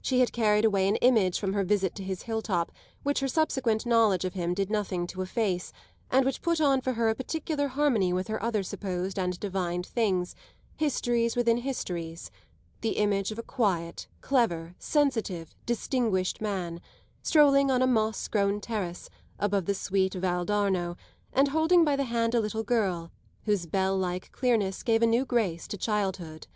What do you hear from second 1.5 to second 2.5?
her visit to his hill